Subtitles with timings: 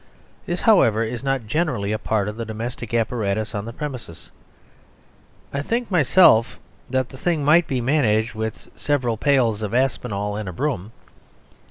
[0.47, 4.31] This, however, is not generally a part of the domestic apparatus on the premises.
[5.53, 6.57] I think myself
[6.89, 10.91] that the thing might be managed with several pails of Aspinall and a broom.